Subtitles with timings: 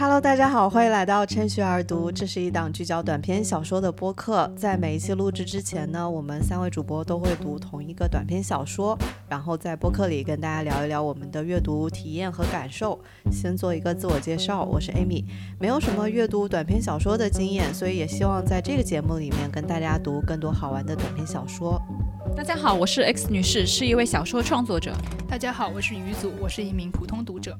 [0.00, 2.10] Hello，大家好，欢迎来到趁虚而读。
[2.10, 4.50] 这是一档聚焦短篇小说的播客。
[4.56, 12.98] 在每一期录制之前呢，我们三位主播都会读同一个短篇小说，然后在播客里跟大家聊一聊我们的阅读体验和感受。
[13.30, 15.22] 先做一个自我介绍，我是 Amy，
[15.58, 21.78] 没有什么阅读短篇小说的经验，所以也希望在这个节目里面跟大家读更多好玩的短篇小说。
[22.34, 24.96] 大家好，我是 X 女士，是一位小说创作者。
[25.28, 27.54] 大家好，我是于祖，我是一名普通读者。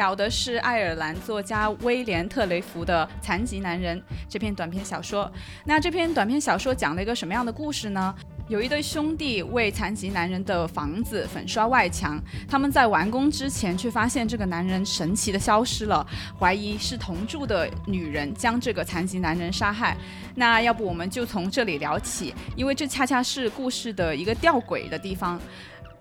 [0.00, 4.00] 聊的是爱尔兰作家威廉特雷弗的《残疾男人》
[4.30, 5.30] 这篇短篇小说。
[5.66, 8.14] 那这篇短篇小说讲了一个什么样的故事呢？
[8.48, 12.18] 有一对兄弟为残疾男人的房子粉刷外墙，
[12.48, 16.04] 他们在完工之前却发现这个男人神奇的消失了，
[16.38, 19.94] 怀疑是同住的女人将这个残疾男人杀害。
[20.34, 25.38] 那要不我们就从这里聊起，因为这恰恰是故事的一个吊诡的地方。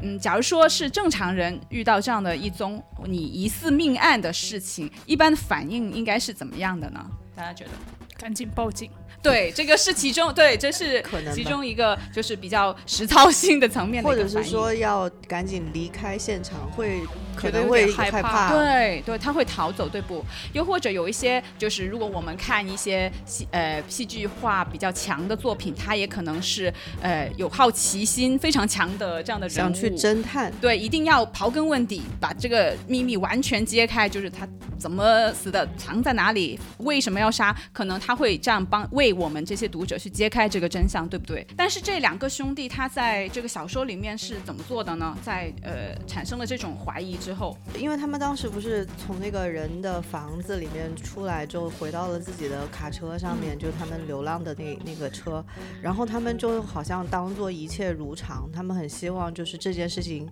[0.01, 7.05] 嗯，假如说是正常人遇到这样的一宗你疑似命案的事情，一般的反应应该是怎么样的呢？
[7.35, 7.71] 大家觉得？
[8.19, 8.89] 赶紧报警。
[9.21, 11.03] 对，这个是其中，对，这是
[11.35, 17.01] 其中一个，就是比较实操性的层面的或者是说要赶紧离开现场，会
[17.35, 20.23] 可能会害怕，对对，他会逃走，对不？
[20.53, 34.47] 又或者有一些，就是如果我们看一些戏，呃，戏剧化比较强的作品，他也可能是呃有好奇心非常强的这样的人物，想去侦探，对，一定要刨根问底，把这个秘密完全揭开，就是他
[34.77, 39.09] 怎么死的，藏在哪里，为什么要杀，可能他会这样帮为。
[39.19, 41.45] 我们这些读者去揭开这个真相，对不对？
[41.57, 45.17] 但是这两个兄弟他在这个小说里面是怎么做的呢？
[45.21, 55.43] 在呃产生了这种怀疑之后，因为他们当时不是从那个人的房子里面出来，就回到了自己的卡车上面，就他们流浪的那那个车，
[55.81, 60.29] 然后他们就好像当做一切如常，他们很希望就是这件事情，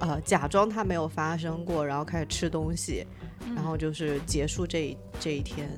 [0.00, 3.06] 呃，假装他没有发生过，然后开始吃东西，
[3.54, 5.68] 然后就是结束这这一天。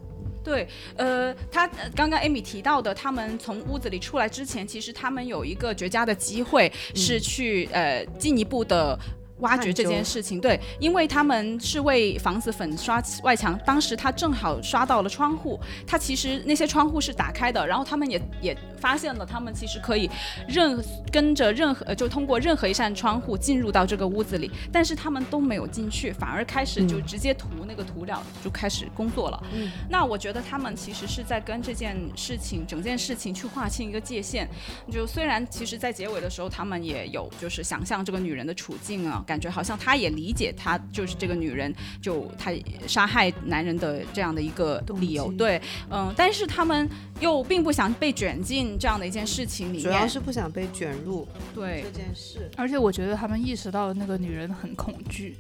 [0.47, 0.65] 对，
[0.97, 8.97] 呃，他刚刚 Amy 提到的，他们从屋子里出来之前，其实他们有一个绝佳的机会，是去呃进一步的。
[9.41, 20.11] 挖掘这件事情，对，因为他们是为房子粉刷外墙，当时他正好刷到了窗户，他其实那些窗户是打开的，然后他们也也发现了，他们其实可以
[20.49, 20.83] 任
[21.13, 29.43] 跟着任何就通过任何一扇窗户进入到这个屋子里，但是他们都没有进去，反而开始就直接涂那个涂料就开始工作了。
[29.53, 34.49] 嗯，那我觉得他们其实是在跟这件事情整件事情去划清一个界限，
[34.91, 39.23] 就虽然其实在结尾的时候他们也有就是想象这个女人的处境啊。
[39.27, 42.53] 感觉好像他也理解他就是这个女人，就他
[42.87, 45.61] 杀害男人的这样的一个理由，对，
[45.91, 46.89] 嗯，但是他们
[47.21, 51.85] 又并不想被卷进这样的一件事情里面，主要是不想被卷入对。
[51.85, 55.37] 这件事，而且我觉得他们意识到那个女人很恐惧，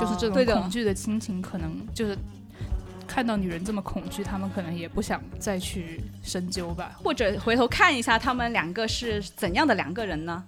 [0.00, 2.16] 就是这种恐惧的心情，可能就是
[3.06, 10.42] 看到女人这么恐惧，他们可能也不想再去深究吧，或者回头看一下他们两个是怎样的两个人呢？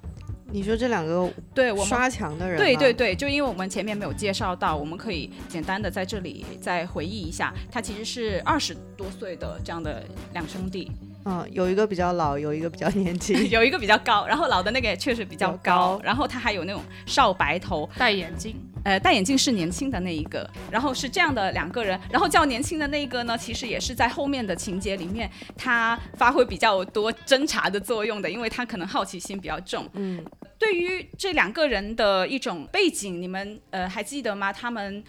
[0.50, 10.90] 你说这两个对我刷墙的人，对对对，就因为我们前面没有介绍到，我们可以简单的在这里再回忆一下，他其实是二十多岁的这样的两兄弟。
[11.24, 18.56] 嗯，有一个比较老，有一个比较年轻， 有一个比较高，然后老的那个也确实比较高，然后他还有那种少白头，戴眼镜，
[18.88, 29.86] 呃，戴眼镜是年轻的那一个，然后是这样的两个人，然后较年轻的那一个呢，其实也是在后面的情节里面，他发挥比较多侦查的作用的，因为他可能好奇心比较重。
[29.92, 30.24] 嗯，
[30.58, 34.50] 对于这两个人的一种背景，你们呃还记得吗？
[34.50, 35.04] 他们。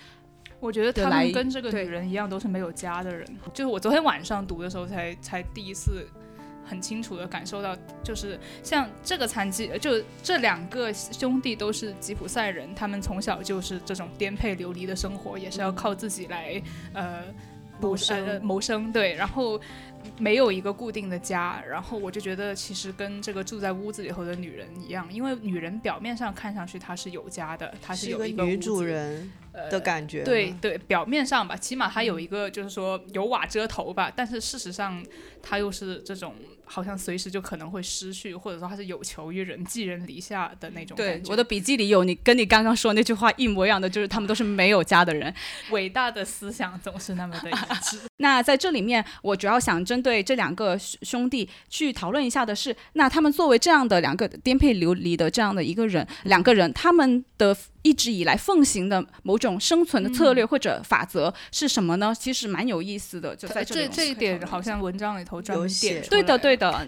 [0.61, 3.25] 我觉得他们跟这个女人一样，都是没有家的人。
[3.53, 6.05] 就是我昨天晚上读的时候，才才第一次
[6.69, 16.61] 很清楚的感受到，就是像这个残疾，就这两个兄弟都是吉普赛人，他们从小就是这种颠沛流离的生活，也是要靠自己来
[16.93, 17.23] 呃
[17.81, 18.91] 谋生谋生。
[18.91, 19.59] 对，然后。
[20.17, 29.31] 没有一个固定的家，然后我就觉得其实跟这个住在屋子里头的女人一样，因为女人表面上看上去她是有家的，她是有一个女主人
[29.71, 30.23] 的感觉。
[30.23, 35.03] 对对，表面上吧，起码她有一个就是说有瓦遮头吧，但是事实上
[35.41, 36.35] 她又是这种
[36.65, 40.95] 好像随时就可能会失去，或者说她是有求于人、寄人篱下的那种。
[40.95, 45.33] 对，我的笔记里有你跟你刚刚说那句话一模一样的，就是他们都是没有家的人。
[45.71, 47.99] 伟大的思想总是那么的一致。
[48.21, 62.13] 那在这里面，我主要想针对这两个兄弟去讨论一下的是，那他们作为这样的两个颠沛流离的这样的一个人，两个人他们的一直以来奉行的某种生存的策略或者法则是什么呢？
[62.13, 66.01] 其实蛮有意思的，就在这这一点，好像文章里头专门写。
[66.01, 66.87] 对的，对的，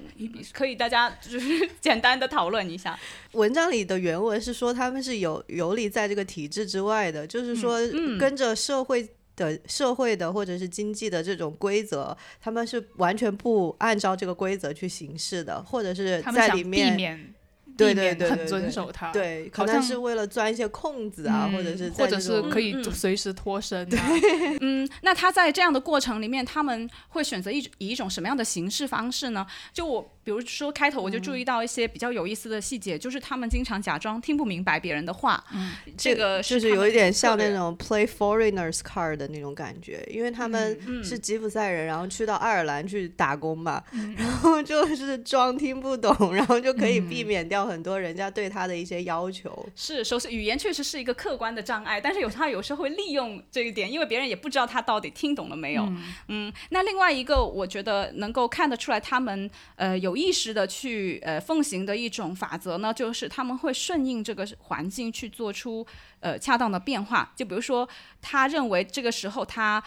[0.53, 2.95] 可以大家就是 简单的讨论一下。
[3.31, 7.79] 文章里的原文是说他们是游游离在这个体制之外的，就是说
[8.19, 9.09] 跟着社会。
[9.43, 17.33] 的社会的或者是经济的这种规则，他们是完全不按照这个规则去行事的，或者是在里面。
[17.77, 19.11] 对对对，很遵守它。
[19.11, 23.89] 对，好像是为了钻一些空子啊，或者是或者是可以随时脱身。
[23.89, 23.97] 对，
[24.59, 29.47] 嗯，那他在这样的过程里面，他们会选择一以一种什么样的形式方式呢？
[29.73, 35.43] 就我比如说开头我就注意到一些比较有意思的细节，就是他们经常假装听不明白别人的话。
[35.53, 43.81] 嗯，这个就是有一点像那种 play foreigners card 的那种感觉，因为他们是吉普赛人，然后去到爱尔兰去打工嘛，
[44.17, 47.65] 然后就是装听不懂，然后就可以避免掉。
[47.65, 55.87] 很多人家对他的一些要求是，首先语言确实是一个客观的障碍，但是有他有时候会利用这一点，因为别人也不知道他到底听懂了没有。
[56.27, 65.85] 嗯，那另外一个我觉得能够看得出来，他们呃有意识的去呃奉行的一种法则呢，就是他们会顺应这个环境去做出
[66.19, 67.31] 呃恰当的变化。
[67.35, 67.87] 就比如说，
[68.21, 69.83] 他认为这个时候他。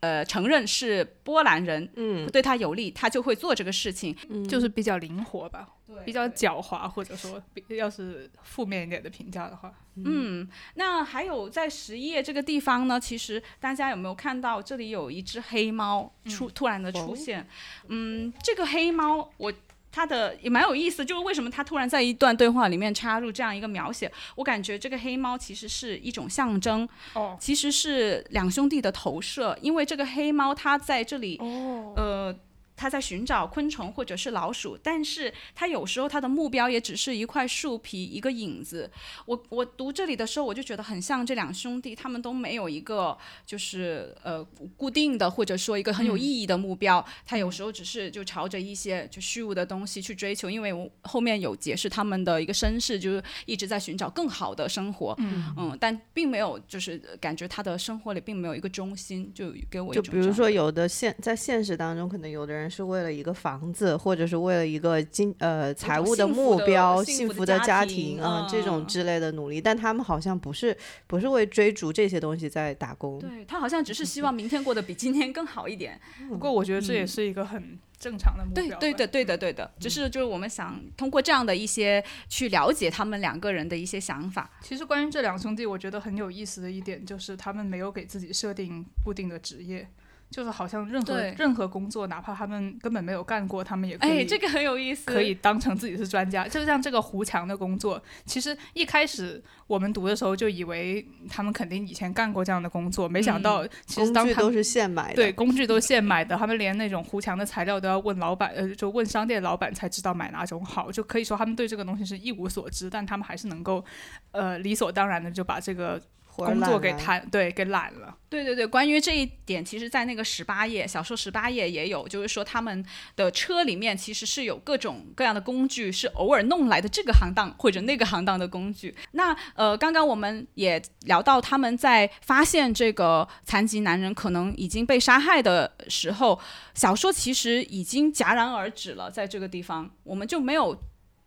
[0.00, 5.66] 呃，承认是波兰人，嗯，对他有利，他就会做这个事情，嗯就是比较灵活吧，
[6.04, 17.46] 比较狡猾，或者说，要是负面一点的评价的话，嗯，那还有在十页这个地方呢，其实大家有没有看到这里有一只黑猫出突然的出现？
[17.88, 19.52] 嗯，这个黑猫我。
[19.96, 24.10] 它的也蛮有意思，就是为什么它突然在一段对话里面插入这样一个描写？
[24.34, 32.36] 我感觉这个黑猫其实是一种象征，哦，其实是两兄弟的投射，因为这个黑猫它在这里，哦，呃。
[32.76, 38.90] 他在寻找昆虫或者是老鼠，但是他有时候他的目标也只是一块树皮，一个影子。
[39.26, 43.16] 我我读这里的时候，我就觉得很像这两兄弟，他们都没有一个
[43.46, 44.42] 就是呃
[44.76, 47.04] 固定的或者说一个很有意义的目标。
[47.24, 55.14] 他有时候只是就朝着一些就虚无的东西去追求，因为我后面有解释他们的一个身世，就是一直在寻找更好的生活。
[55.18, 62.63] 嗯嗯，但并没有就是感觉他的生活里并没有一个中心，就给我就比如说有的现在现实当中，可能有的人。
[62.70, 70.76] 是为了一个房子，或者是为了一个金呃财务的目标、幸福的家庭啊这种之类的努力，但他们好像不是
[71.06, 73.18] 不是为追逐这些东西在打工。
[73.18, 76.00] 对他好像只是希 望明天过得比今天更好一点。
[76.28, 78.78] 不过我觉得这也是一个很正常的目标。
[78.78, 84.50] 对对的对的对的，只是就是我们想通过这样的一些去了解他们两个人的一些想法。
[84.62, 89.88] 其实关于这两兄弟，我觉得很有意思的一点就是他们没有给自己设定固定的职业。
[90.34, 94.10] 就是好像任何任何工作，哪怕他们根本没有干过，他们也可以。
[94.10, 96.48] 哎，这个很有意思，可以当成自己是专家。
[96.48, 105.14] 就像这个胡墙的工作，其实一开始我们读的时候就以为他们肯定以前干过这样的工作，没想到其实工具都是现买的。
[105.14, 110.90] 对，工具都现买的，他们连那种胡墙的材料都要问老板，呃，就问商店老板才知道买哪种好。
[110.90, 113.84] 就可以说他们对这个东西是一无所知，但他们还是能够，
[114.32, 116.02] 呃，理所当然的就把这个。
[116.36, 122.84] 工作给贪对给懒了，对对对，关于这一点，其实，在那个十八页小说十八页也有，就是说他们
[123.14, 128.94] 的车里面其实是有各种各样的工具，是偶尔弄来的这个行当或者那个行当的工具。
[129.12, 136.40] 那呃，刚刚我们也聊到他们在发现这个残疾男人可能已经被杀害的时候，
[136.74, 140.76] 小说其实已经戛然而止了，在这个地方我们就没有。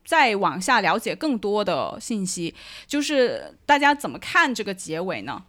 [0.07, 2.55] 再往下了解更多的信息，
[2.87, 5.43] 就是大家怎么看这个结尾呢？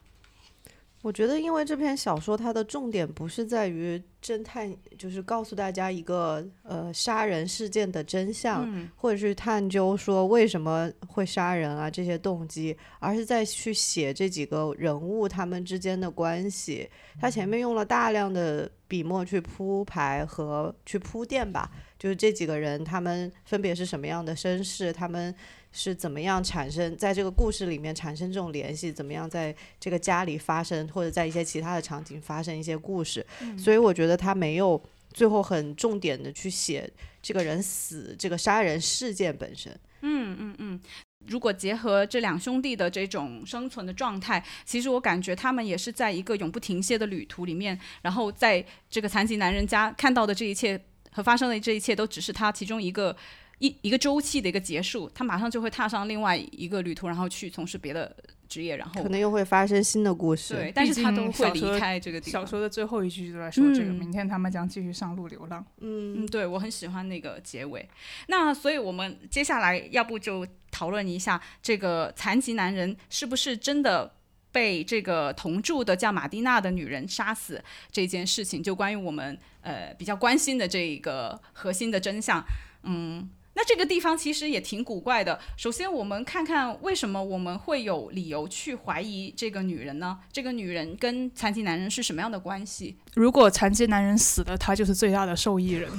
[1.01, 16.91] 我觉得，因为这篇小说它的重点不是在于侦探，就是告诉大家一个呃杀人事件的真相，或者是探究说为什么会杀人啊这些动机，而是在去写这几个人物他们之间的关系。
[17.21, 21.71] 他前面用了大量的笔墨去铺排和去铺垫吧。
[21.99, 24.93] 就是这几个人，他们分别是什么样的身世？
[24.93, 25.35] 他们
[25.73, 28.93] 是怎么样产生在这个故事里面产生这种联系？
[28.93, 33.27] 怎么样在这个家里发生，或者在一些其他的场景发生一些故事？
[33.59, 34.81] 所以我觉得他没有
[35.13, 36.89] 最后很重点的去写
[37.21, 39.73] 这个人死这个杀人事件本身。
[40.03, 40.81] 嗯嗯嗯。
[41.27, 50.81] 如果结合这两兄弟的这种生存的状态，其实我感觉他们也是在一个永不停歇的旅途里面，然后在这个残疾男人家看到的这一切。
[51.13, 53.17] 和发生的这一切都只是他其中一个
[53.59, 58.15] 一一个周期的一个结束，他马上就会踏上另外一个旅途，然后去从事别的
[58.49, 60.55] 职业，然后可能又会发生新的故事。
[60.55, 62.43] 对，但是他都会离开这个地方。
[62.43, 65.65] 小说的最后一句就在说这个：明天他们将继续上路流浪。
[65.81, 67.89] 嗯，对我很喜欢那个结尾。
[68.29, 74.15] 那所以我们接下来要不就讨论一下这个残疾男人是不是真的
[74.53, 82.45] 被这个同住的叫马蒂娜的女人杀死这件事情，就关于我们呃比较关心的这个核心的真相。
[82.83, 83.29] 嗯。
[83.55, 85.37] 那这个地方其实也挺古怪的。
[85.57, 90.17] 首先，我们看看为什么我们会有理由去怀疑这个女人呢？
[90.33, 92.97] 这个女人跟残疾男人是什么样的关系？
[93.15, 95.91] 如果残疾男人死了，他就是最大的受益人。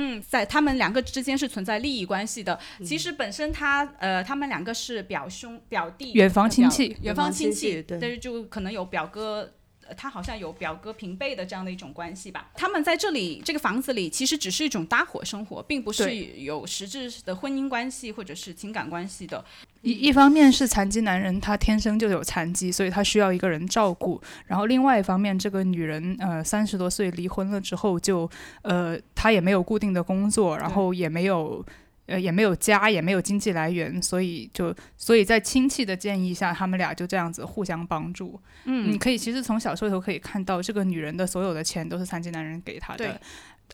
[0.00, 2.56] 嗯，在他们两个之间是存在利益关系的。
[2.84, 9.54] 其实本身他呃，他们两个是表兄表弟，远房亲戚，远房亲戚，但是就可能有表哥。
[9.96, 12.50] 他好像有表哥平辈的这样的一种关系吧。
[12.54, 19.44] 他们在这里这个房子里，其实只是一种搭伙生活，并不是有实质的婚姻关系或者是情感关系的。
[19.82, 24.20] 一一方面是残疾男人他天生就有残疾，所以他需要一个人照顾。
[24.46, 28.28] 然后另外一方面，这个女人呃三十多岁离婚了之后，就
[28.62, 31.64] 呃她也没有固定的工作，然后也没有。
[32.08, 38.40] 呃，也没有家，也没有经济来源，所以就，所以在亲戚的建议下，他们俩就这样子互相帮助。
[38.64, 43.20] 嗯，你可以其实从小说里头可以看到，这个女人的所有的钱都是残疾男人给她的。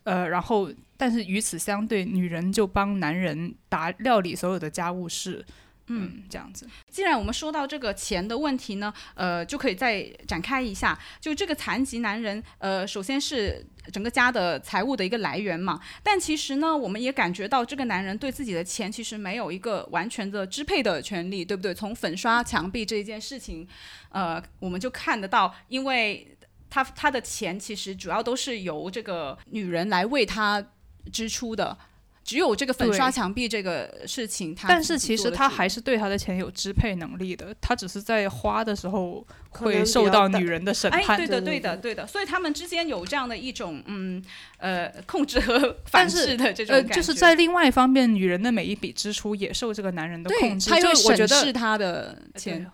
[0.03, 5.45] 呃，然后，但是与此相对，女人就帮男人打料理所有的家务事。
[5.87, 6.67] 嗯，这样子。
[6.89, 10.99] 既然我们说到这个钱的问题呢，呃，就可以再展开一下。
[11.21, 15.81] 就这个残疾男人，呃，首先是整个家的财务的一个来源嘛。
[16.03, 21.75] 但其实呢，我们也感觉到这个男人对自己的钱其实没有一个完全的支配的权利，对不对？
[21.75, 23.67] 从粉刷墙壁这一件事情，
[24.11, 26.37] 呃，我们就看得到，因为
[26.69, 30.65] 他他的钱其实主要都是由这个女人来为他
[31.13, 31.77] 支出的。
[32.25, 41.03] 只有这个粉刷墙壁这个事情，他但是其实他还是对他的钱有支配能力的，他只是在花的时候会受到女人的审判。
[41.03, 44.25] 哎，对的，对的，对的，所以他们之间有这样的一种嗯
[44.57, 46.95] 呃控制和反制的这种感觉。
[46.95, 52.67] 就是在另外一方面，女人的每一笔支出也受这个男人的控制，他就审视他的钱。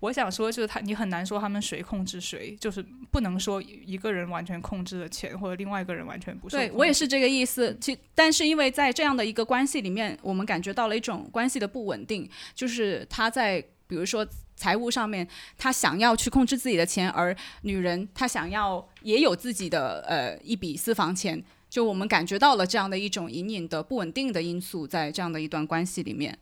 [0.00, 6.56] 我想说，就是他，你很难说他们谁控制谁，就是不能说一个人完全控制了钱，或者另外一个人完全不受。
[6.56, 7.76] 对我也是这个意思。
[7.80, 14.26] 其但是因为在这样的一个关系里面，我们感觉到了一种关系的不稳定，就是他在比如说
[14.56, 15.26] 财务上面，
[15.58, 26.38] 他想要去控制自己的钱，而女人她想要也有自己的呃一笔私房钱，就我们感觉到了这样的一种隐隐的不稳定的因素在这样的一段关系里面。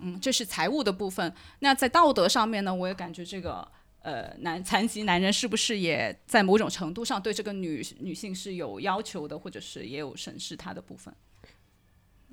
[0.00, 1.34] 嗯，这是财务的部分。
[1.58, 3.66] 那在道德上面呢，我也感觉这个
[4.02, 11.12] 呃男残疾男人是不是也在某种程度上对这个女女性是有要求的，或者是也有审视她的部分？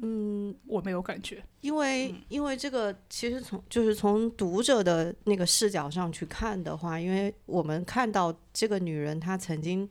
[0.01, 9.89] 嗯，我没有感觉，因为因为这个其实从就是从读者的那个视角上去看的话，因为我们看到这个女人她曾经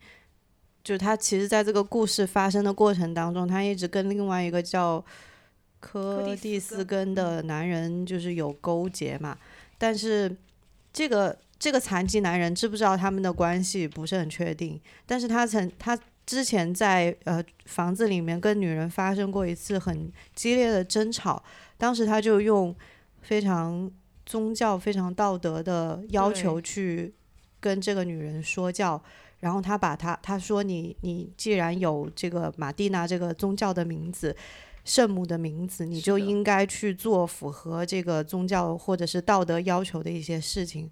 [0.81, 5.03] 就是她其实在这个故事发生的过程当中，她一直跟另外一个叫。
[5.87, 9.37] 柯蒂斯根的男人就是有勾结嘛，
[9.77, 10.35] 但是
[10.91, 21.41] 这个这个残疾男人知不知道他们的关系不是很确定，但是他曾他之前在呃房子里面跟女人发生过一次很激烈的争吵，
[21.77, 22.75] 当时他就用
[23.21, 23.89] 非常
[24.25, 27.13] 宗教、非常道德的要求去
[27.59, 28.99] 跟这个女人说教，
[29.41, 34.35] 然后他把他他说你你既然有这个马蒂娜这个宗教的名字。
[34.85, 40.89] 圣母的名字，你就应该去做符合这个宗教或者是道德要求的一些事情。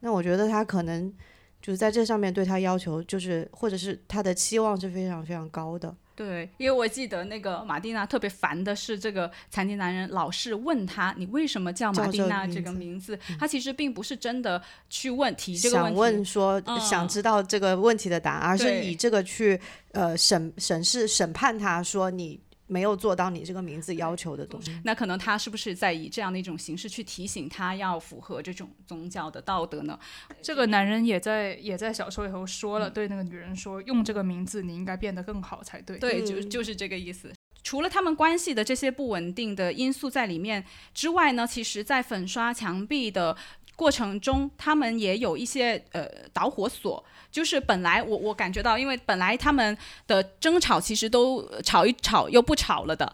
[0.00, 1.12] 那我觉得他可能
[1.60, 5.96] 就是在这上面对他要求，就是或者是他的期望是非常非常高的。
[6.14, 19.58] 对，因为我记得那个马蒂娜特别烦的是，这个残疾男人老是问他：“你为什么叫马蒂娜这个名字？”他其实并不是真的去问提这个问题，想问说想知道这个问题的答案，而是以这个去
[19.92, 22.38] 呃审审视审判他说你。
[22.70, 29.98] 没有做到你这个名字要求的东西，那可能他是不是在以这样的一种形式去提醒他要符合这种宗教的道德呢？
[30.40, 35.98] 这个男人也在也在小说里头说了，对那个女人说，用这个名字你应该变得更好才对。
[35.98, 37.32] 对，就就是这个意思。
[37.62, 43.36] 除了他们关系的这些不稳定的因素在里面之外呢，其实，在粉刷墙壁的
[43.80, 47.02] 过程中，他们也有一些呃导火索。
[47.30, 49.74] 就是本来我我感觉到，因为本来他们
[50.06, 53.10] 的争吵其实都吵一吵又不吵了的。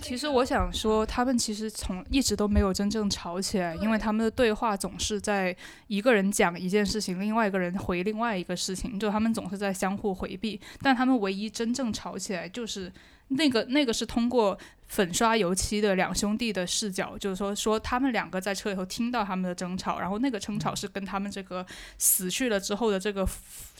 [0.00, 5.54] 其实我想说，他们其实从一直都没有真正吵起来，因为他们的对话总是在
[5.86, 10.58] 一个人讲一件事情，另外一个人回另外一个事情，就他们总是在相互回避。
[10.80, 12.90] 但他们唯一真正吵起来，就是
[13.28, 21.64] 那个那个是通过粉刷油漆的两兄弟的视角，就是说说他们两个在车里头听到他们的争吵，然后那个争吵是跟他们这个
[21.98, 23.26] 死去了之后的这个。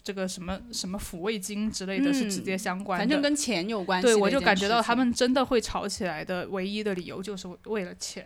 [0.01, 4.07] 这个什么什么抚慰金之类的是直接相关的，反正跟钱有关系。
[4.07, 8.25] 对，我就感觉到他们真的会吵起来的唯一的理由就是为了钱。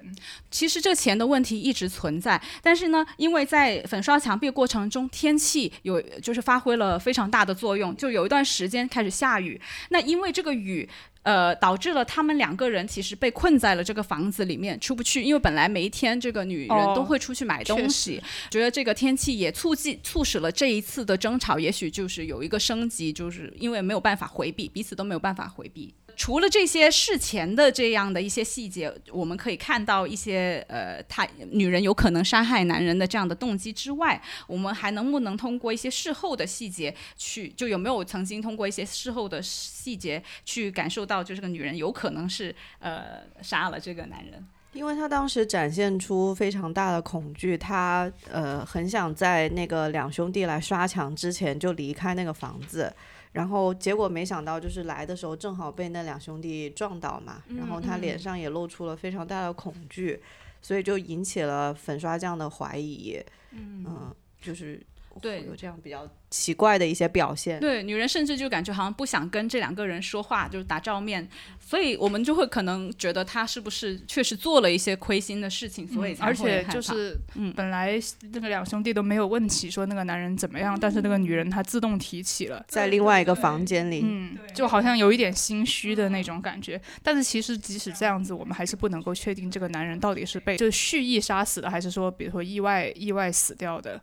[0.51, 9.59] 其实这钱的问题一直存在，但是呢，因为在粉刷墙壁过程中，天气有就是发挥了非常大的作用，就有一段时间开始下雨。
[9.89, 10.87] 那因为这个雨。
[11.23, 25.93] 呃，导致了他们两个人其实被困在了这个房子里面出不去，因为本来每一天这个女人都会出去买东西，觉得这个天气也促进促使了这一次的争吵，也许就是有一个升级，就是因为没有办法回避，彼此都没有办法回避。
[26.15, 44.45] 除了这些事前的这样的一些细节，我们可以看到一些呃，他女人有可能杀害男人的这样的动机之外，我们还能不能通过一些事后的细节去，就有没有曾经通过一些事后的细节去感受到，就这个女人有可能是呃杀了这个男人？
[44.73, 52.91] 因为她当时展现出非常大的恐惧，她呃很想在那个两兄弟来刷墙之前就离开那个房子。
[53.33, 60.21] 然后结果没想到，就是来的时候正好被那两兄弟撞倒嘛，然后他脸上也露出了非常大的恐惧，
[60.61, 63.19] 所以就引起了粉刷匠的怀疑，
[63.51, 64.79] 嗯，就是
[65.21, 66.09] 对有这样比较。
[66.33, 71.29] 奇怪的一些表现，对女人甚至就感觉好像不想跟这两个人说话，就是打照面，
[71.59, 77.99] 所以我们就会可能觉得他是不是确实做了一些亏心的事情，所以而且就是，嗯，本来
[78.31, 86.81] 那个两兄弟都没有问起说那个男人怎么样，但是那个女人她自动提起了，在另外一个房间里，嗯，就好像有一点心虚的那种感觉。
[87.03, 94.01] 但是其实即使这样子，我们还是不能够确定这个男人到底是被就是蓄意杀死的，还是说比如说意外意外死掉的。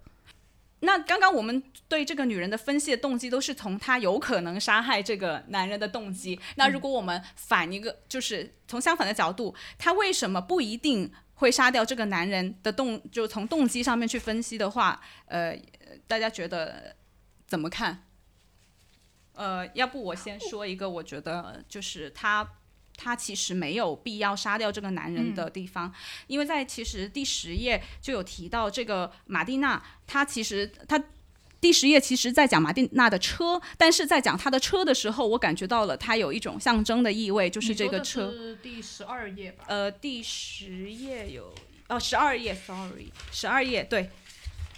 [0.81, 6.41] 那刚刚我们对这个女人的分析的动机都是从她有可能杀害这个男人的动机。
[6.57, 15.57] 那如果我们反一个，就是从相反的角度，她为什么不一定会杀掉这个男人的动，就从动机上面去分析的话，呃，
[16.07, 16.97] 大家觉得
[17.47, 18.05] 怎么看？
[19.35, 22.49] 呃，要不我先说一个，我觉得就是她。
[23.03, 25.91] 他其实没有必要杀掉这个男人的地方，
[26.27, 31.03] 因为在其实第十页就有提到这个马蒂娜，他其实他
[31.63, 38.31] 第十页其实在讲马蒂娜的车，但是在讲她的车的时候，我感觉到了它有一种象征的意味，就是这个车。
[38.31, 39.65] 是第十二页吧？
[39.69, 41.55] 呃，第十页有
[41.89, 44.11] 哦，十二页，sorry，十二页对，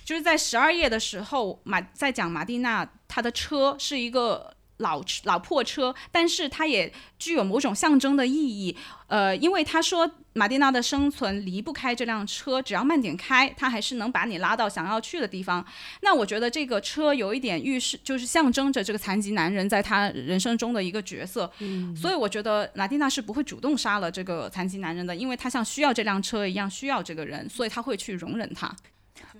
[0.05, 4.55] 就是在十二页的时候，马在讲马蒂娜她的车是一个。
[4.83, 8.77] 老老破车，但是它也具有某种象征的意义。
[9.07, 15.63] 呃，因为他说马蒂娜的生存离不开这辆车，只要慢点开，它还是能把你拉到想要去的地方。
[16.01, 21.51] 那我觉得这个车有一点预示，就是象征着这个残疾男人在他人生中的一个角色。
[21.59, 28.75] 嗯，所以我觉得马蒂娜是不会主动杀了这个残疾男人的，因为他像需要这辆车一样需要这个人，所以他会去容忍他。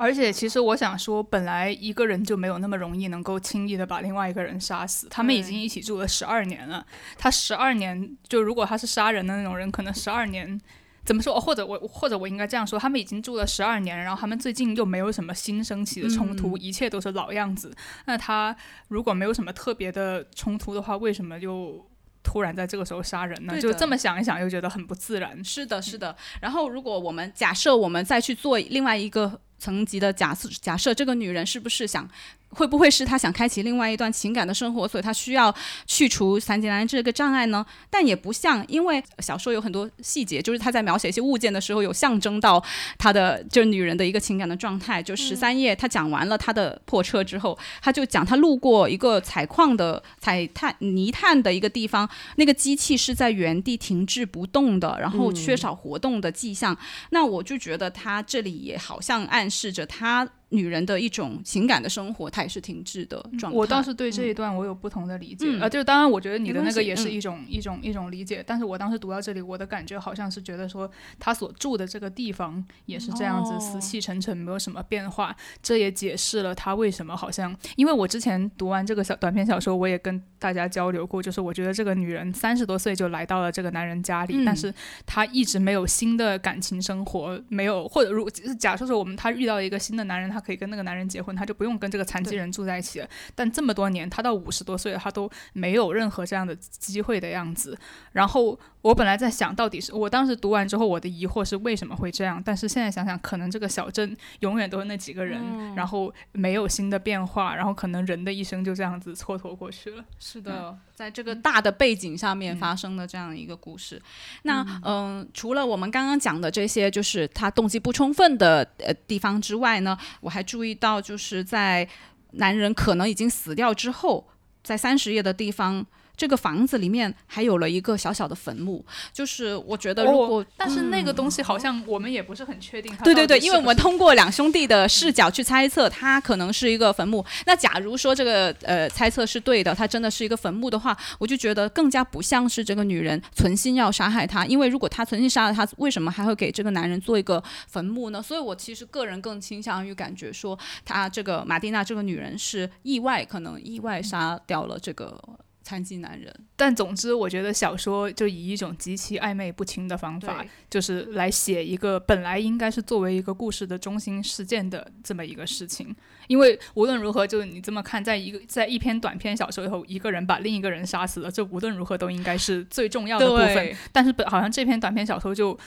[0.03, 5.07] 而且，其实我想说，本来一个人就没有那么容易能够轻易的把另外一个人杀死。
[5.09, 6.85] 他们已经一起住了十二年了，
[7.17, 10.61] 他十二年就如果他是杀人的那种人，可能十二年
[11.05, 11.41] 怎么说？
[11.41, 17.73] 或者我或者我应该这样说，他们已经住了十二年，然后他们最近又没有什么新升起的冲突，一切都是老样子。
[18.07, 18.57] 那他
[18.89, 21.87] 如果没有什么特别的冲突的话，为什么又
[22.23, 23.61] 突然在这个时候杀人呢？
[23.61, 25.45] 就这么想一想，又觉得很不自然。
[25.45, 26.17] 是的，是的。
[26.41, 29.41] 然后，如果我们假设我们再去做另外一个。
[29.63, 32.05] 层级的假设，假设这个女人是不是想？
[32.53, 35.55] 会不会是他想开启另外一段情感的生活，所以他需要
[35.87, 37.65] 去除残疾男人这个障碍呢？
[37.91, 42.63] 但也不像，因为小说有很多细节，就是他在描写一些物件的时候，有象征到
[42.99, 45.03] 他的就是女人的一个情感的状态。
[45.03, 56.77] 就十三页，他讲完了他的破车之后，他就讲他路过一个采矿的采炭泥炭的一个地方，那个机器是在原地停滞不动的，然后缺少活动的迹象。
[57.11, 60.29] 那我就觉得他这里也好像暗示着他。
[60.53, 63.59] 女人的一种情感的生活，它也是停滞的状态。
[63.59, 70.89] 我倒是对这一段我有不同的理解，呃，就是当然我觉得你的那个也是一种一种一种理解，但是我当时读到这里，我的感觉好像是觉得说
[71.19, 75.35] 他所住的这个地方也是这样子死气沉沉，没有什么变化。
[75.63, 84.73] 这也解释了他为什么好像，因为我之前读完这个小短篇小说，我也跟大家交流过，就是我觉得这个女人三十多岁就来到了这个男人家里，但是
[85.07, 90.42] 她一直没有新的感情生活，没有或者如假设说我们她遇到一个新的男人，她。
[90.45, 93.09] 可以跟那个男人结婚，她就不用跟这个残疾人住在一起了。
[93.35, 97.79] 但这么多年，她到五十多岁了，她都没有任何这样的机会的样子。
[98.13, 102.43] 然后我本来在想到底是我当时读完之后，我的疑惑是为什么会这样？
[102.45, 105.41] 但是现在想想，可能这个小镇永远都是那几个人，
[105.77, 110.05] 然后没有新的变化，然后可能人的一生就这样子蹉跎过去了。
[110.19, 114.03] 是的，在这个大的背景下面发生的这样一个故事。
[114.43, 121.89] 那嗯，除了我们刚刚讲的这些，就是他动机不充分的呃地方之外呢，我还注意到，就是在
[122.33, 124.29] 男人可能已经死掉之后，
[124.65, 125.87] 在三十页的地方。
[126.17, 132.95] 这个房子里面还有了一个小小的坟墓，就是我觉得如果，但是那个东西好像我们也不是很确定。
[133.03, 137.25] 对对对，因为我们通过两兄弟的视角去猜测，它可能是一个坟墓。
[137.47, 144.47] 那假如说这个呃猜测是对的，它真的是一个坟墓的话，我就觉得更加不像是这个女人存心要杀害他。
[144.47, 148.23] 因为如果她存心杀了他，为什么还会给这个男人做一个坟墓呢？
[148.23, 155.21] 所以我其实个人更倾向于感觉说，她这个马蒂娜这个女人是意外，可能意外杀掉了这个。
[155.63, 165.95] 残疾男人，但总之，我觉得小说就以一种极其暧昧不清的方法，就是来写一个本来应该是作为一个故事的中心事件的这么一个事情。
[166.29, 173.77] 因为无论如何，就是你这么看，在一个在一篇短篇小说以后，一个人把另一个人杀死了，这无论如何都应该是最重要的部分。
[173.93, 175.59] 但是本，好像这篇短篇小说就。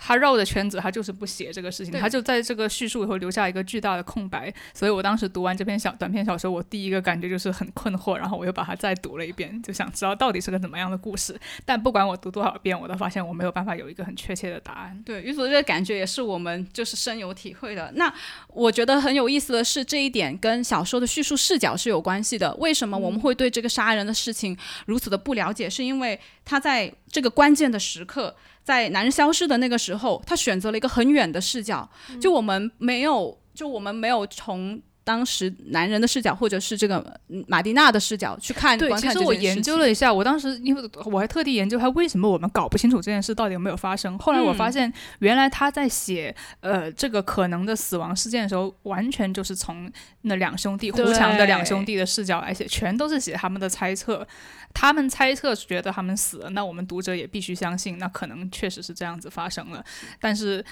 [0.00, 4.52] 他绕的圈子，他就是不写这个事情，他就在这个叙述以后留下一个巨大的空白。
[4.72, 11.38] 所以我当时读完这篇小短篇小说，我第一个感觉就是很困惑，然后我又把它再读了一遍，就想知道到底是个怎么样的故事。
[11.64, 15.02] 但不管我读多少遍，我都发现我没有办法有一个很确切的答案。
[15.04, 17.92] 对，于所这个感觉也是我们就是深有体会的。
[17.96, 18.12] 那
[18.48, 22.54] 我觉得很有意思的是，这一点跟小说的叙述视角是有关系的。
[22.54, 24.56] 为什么我们会对这个杀人的事情
[24.86, 25.68] 如此的不了解？
[25.68, 28.36] 是因为他在这个关键的时刻。
[28.68, 31.88] 在男人消失的那个时候，他选择了一个很远的视角，
[32.20, 34.78] 就我们没有，就我们没有从
[35.08, 38.78] 当时男人的视角，或者是这个马蒂娜的视角去看。
[38.78, 44.18] 对，其实我研究了一下，我当时因为我还特地研究他为什么我们搞不清楚这件事到底有没有发生。
[44.18, 49.90] 后来我发现，原来他在写呃这个可能的死亡事件的时候，完全就是从
[50.22, 54.28] 那两兄弟胡强的两兄弟的视角来写，全都是写他们的猜测。
[54.74, 59.82] 他们猜测觉得他们死了，那我们读者也必须相信，那可能确实是这样子发生了。
[60.20, 60.62] 但是，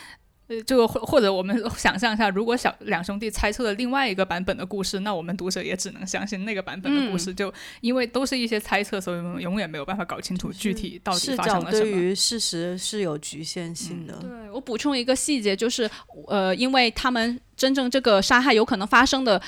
[0.49, 7.35] 呃，这个或或者我们想象一下，如果小两兄弟猜测了另外一个版本的故事，那我们读者也只能相信那个版本的故事。
[7.35, 11.71] 就因为都是一些猜测，所以我们永远没有办法搞清楚具体到底发生了什么。
[11.71, 14.15] 对于事实是有局限性的。
[14.15, 15.91] 对我补充一个细节，就是
[16.29, 19.43] 呃，因为他们真正这个杀害有可能发生的。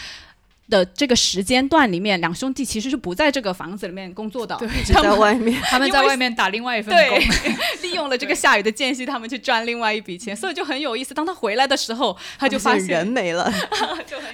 [0.68, 5.60] 的这个时间段里面，两兄弟其实是不在这个房子里面工作的，一直 在外面。
[5.66, 7.18] 他们在外面打另外一份工，
[7.82, 11.14] 利用了这个下雨的间隙，他们去赚另外一笔钱，所以就很有意思。
[11.14, 13.52] 当他回来的时候，他就发现人没了。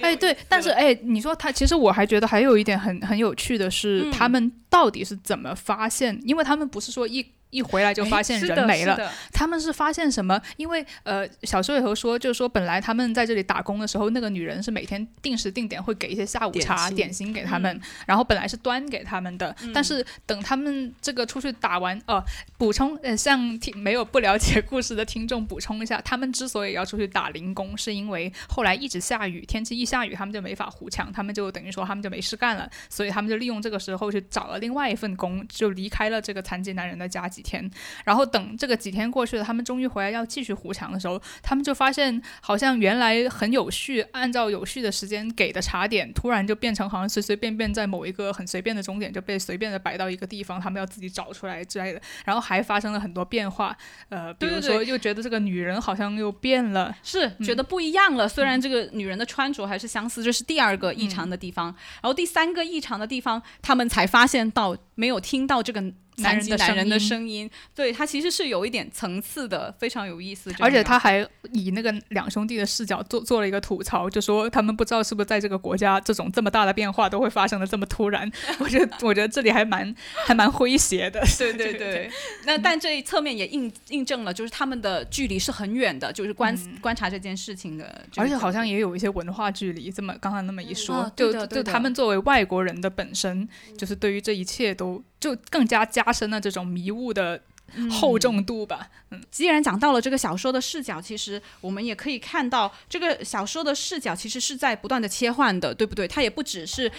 [0.01, 6.19] 哎，对，但是哎，你说他，其实我还觉得还有一点很很有趣的是，他们到底是怎么发现？
[6.23, 7.25] 因为他们不是说一。
[7.55, 10.39] 一回来就发现人没了，他们是发现什么？
[10.57, 22.21] 因为呃，小说里头说，就是说本来他们在这里打工的时候，那个女人是每天定时定点会给一些下午茶点心给他们，然后本来是端给他们的，但是等他们这个出去打完，哦，
[22.57, 37.69] 补充呃，像听没有不了解故事的听众补充一下，他们之所以要出去打零工，是因为后来一直下雨，天气一下雨，他们就没法糊墙，他们就等于说他们就没事干了，所以他们就利用这个时候去找了另外一份工，就离开了这个残疾男人的家几天，
[38.03, 52.01] 然后等这个几天过去了，他们终于回来要继续糊墙的时候，他们就发现好像原来很有序，按照有序的时间给的茶点，突然就变成好像随随便便在某一个很随便的终点就被随便的摆到一个地方，他们要自己找出来之类的。
[52.25, 53.77] 然后还发生了很多变化，
[54.09, 58.27] 呃，比如说又觉得这个女人好像又变了，是觉得不一样了。
[58.27, 61.67] 虽然这个女人的穿着还是相似，这是第二个异常的地方。
[61.67, 65.83] 然后第三个异常的地方，他们才发现到没有听到这个。
[66.17, 70.53] 男人的男人的声音，对他其实是有一点层次的，非常有意思。
[70.59, 78.31] 而且他还以那个两兄弟的视角做做了一个吐槽，就说他们不知道是不是在这个国家，这种这么大的变化都会发生的这么突然。
[78.59, 79.93] 我觉得，我觉得这里还蛮
[80.25, 81.21] 还蛮诙谐的。
[81.37, 82.09] 对对对。
[82.45, 88.05] 那但这一侧面也印印证了，就是他们的距离是很远的，就是观观察这件事情的。
[88.15, 89.91] 而且好像也有一些文化距离。
[89.91, 93.47] 这么刚才那么一说，就就他们作为外国人的本身，
[93.77, 95.03] 就是对于这一切都。
[95.19, 97.41] 就更加加深了这种迷雾的
[97.89, 98.89] 厚重度吧。
[99.11, 106.07] 嗯，既然讲到了这个小说的视角，其实我们也可以看到，这个小说的视角其实是在不断的切换的，对不对？
[106.07, 106.91] 它也不只是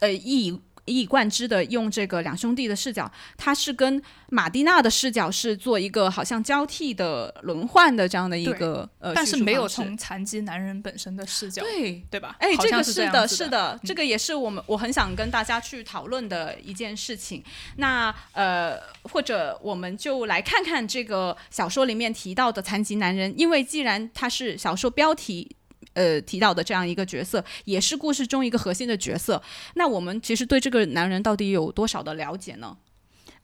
[0.00, 12.36] 呃以一以贯之的用这个两兄弟的视角，他是跟马蒂娜的视角是做一个好像交替的轮换的这样的一个呃，但是没有从残疾男人本身的视角，对对吧？
[12.40, 17.44] 哎，这个是的，是的，这个也是我们我很想跟大家去讨论的一件事情。
[17.76, 25.54] 那呃，或者我们就来看看这个小说里面提到的残疾男人，因为既然他是小说标题。
[25.94, 29.42] 呃，提到的这样一个角色，也是故事中一个核心的角色。
[29.74, 32.76] 那我们其实对这个男人到底有多少的了解呢？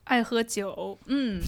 [0.05, 1.41] 爱喝酒，嗯。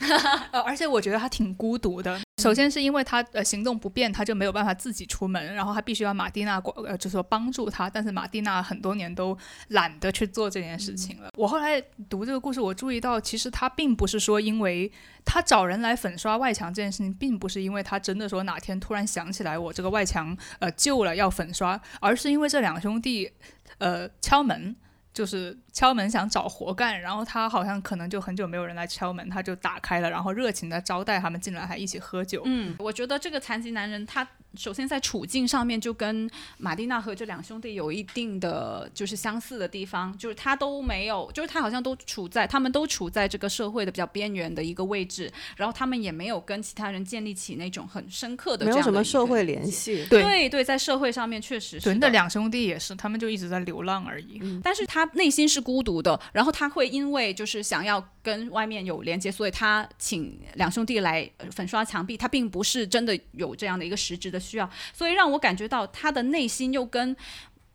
[0.50, 2.20] 呃，而且我觉得他挺孤独的。
[2.42, 7.88] 首先是因为他呃行动不便，他就没有办法自己出门，然后他必须要马蒂娜过呃，就说帮助他。
[7.88, 11.30] 但是马蒂娜很多年都懒得去做这件事情了。
[11.38, 11.80] 我后来
[12.10, 14.90] 读这个故事，我注意到其实他并不是说因为
[15.24, 23.30] 他找人来粉刷外墙这件事情，并不是因为他真的说哪天突然想起来我这个外墙呃旧了要粉刷，而是因为这两兄弟
[23.78, 24.76] 呃敲门。
[25.14, 32.42] 就是敲门想找活干，然后他好像可能就很久没有人来敲门，他就打开了，然后热情的招待他们进来，还一起喝酒。
[32.46, 34.26] 嗯，我觉得这个残疾男人他。
[34.56, 50.06] 首先，在处境上面就跟马蒂娜和这两兄弟有一定的就是相似的地方，就是他都没有，就是他好像都处在，他们都处在这个社会的比较边缘的一个位置，然后他们也没有跟其他人建立起那种很深刻的没有什么社会联系。
[50.08, 51.86] 对对，在社会上面确实是。
[51.86, 54.40] 对，那两兄弟也是，他们就一直在流浪而已。
[54.62, 64.38] 但是他内心是孤独的，然后他会因为就是想要跟外面有连接，所以他请两兄弟来粉刷墙壁，他并不是真的有这样的一个实质的。
[64.38, 67.16] 需要，所以让我感觉到他的内心又跟。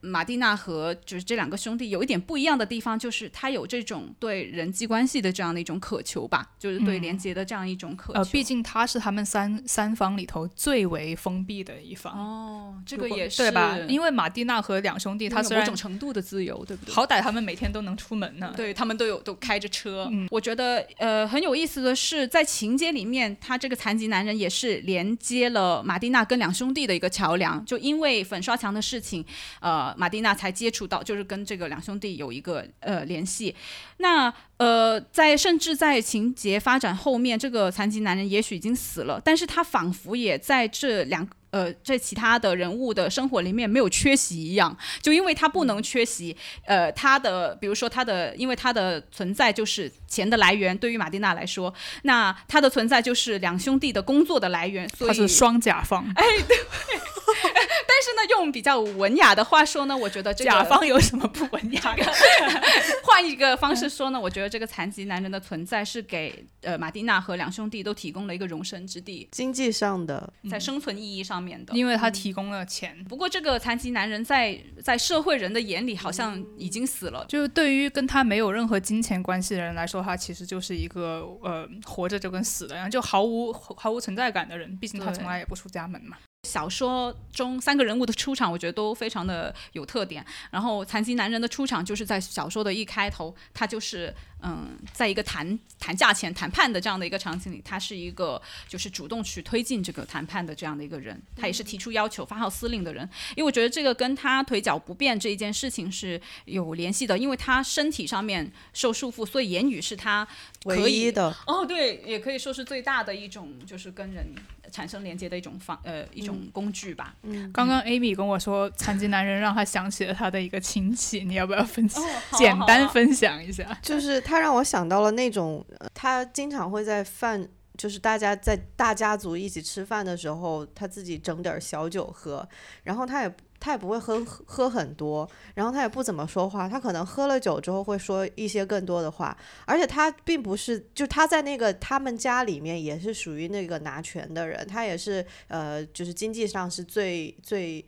[0.01, 8.19] 马蒂娜和就是这两个兄弟有一点不一样的地方，就是他有这种对人际关系的这样的一种渴求吧，就是对连接的这样一种渴求。
[8.19, 12.13] 呃，毕竟他是他们三三方里头最为封闭的一方。
[12.13, 13.77] 哦，这个也是对吧？
[13.89, 16.93] 因为马蒂娜和两兄弟，他是某种程度的自由，对不对？
[16.93, 18.53] 好歹他们每天都能出门呢。
[18.55, 20.07] 对他们都有都开着车。
[20.11, 27.65] 嗯我觉得呃很有意思的是，在情节里面，他这个残疾男人也是连接了马蒂娜跟两兄弟的一个桥梁。
[27.65, 29.25] 就因为粉刷墙的事情，
[29.59, 29.88] 呃。
[29.97, 33.55] 马蒂娜才接触到，就是跟这个两兄弟有一个呃联系。
[33.97, 44.75] 那呃，在甚至在情节发展后面，这个残疾男人也许已经死了，但是他仿佛也在这两呃这其他的人物的生活里面没有缺席一样。
[45.01, 51.73] 就因为他不能缺席，呃，他的比如说他的，因为他的存在就是钱的来源，对于马蒂娜来说，
[52.03, 56.05] 那他的存在就是两兄弟的工作的来源，所以他是双甲方。
[56.15, 56.57] 哎，对。
[57.99, 62.05] 但是呢，用比较文雅的话说呢，我觉得这个甲方有什么不文雅的？
[63.03, 73.03] 换一个方式说呢，我觉得这个残疾男人的存在是给呃马蒂娜和两兄弟都提供了一个容身之地，经济上的，在生存意义上面的，因为他提供了钱。
[73.03, 84.77] 不过这个残疾男人在在社会人的眼里好像已经死了，就是对于跟他没有任何金钱关系的人来说，他其实就是一个呃活着就跟死了一样，就毫无毫无存在感的人。
[84.77, 86.15] 毕竟他从来也不出家门嘛。
[86.49, 90.25] 小说中三个人物的出场，我觉得都非常的有特点。
[90.49, 94.13] 然后残疾男人的出场，就是在小说的一开头，他就是。
[94.41, 103.03] 嗯，在一个谈谈价钱、谈判的这样的一个场景里，他是一个就是主动去推进这个谈判的这样的一个人，他也是提出要求、发号司令的人。
[103.35, 110.25] 因为我觉得这个跟他腿脚不便这一件事情是有联系的，因为他身体上面受束缚，所以言语是他
[110.63, 111.35] 唯一的。
[111.45, 114.33] 哦，对，也可以说是最大的一种，就是跟人
[114.71, 117.13] 产生连接的一种方呃一种工具吧。
[117.23, 122.01] 嗯，刚刚 Amy 跟我说，残疾男人让他想起了他的一个亲戚，你要不要分享？
[122.37, 124.23] 简单分享一下，就是。
[124.29, 125.65] 他让我想到了那种，
[125.95, 132.47] 他经常会在饭，就是大家在大家族一起吃饭的时候，他自己整点小酒喝，
[132.83, 147.83] 然后他也他也不会喝喝很多，然后他也不怎么说话，他可能喝了酒之后会说一些更多的话，而且他并不是，就他在那个他们家里面也是属于那个拿权的人，他也是呃，就是经济上是最最。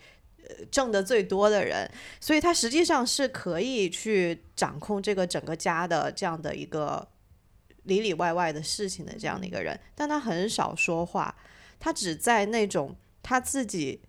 [0.70, 7.08] 挣的最多的人，所以他实际上是可以去掌控这个整个家的这样的一个
[7.84, 11.36] 里里外外的事情的这样的一个人，但他很少说话，
[11.80, 14.02] 他只在那种他自己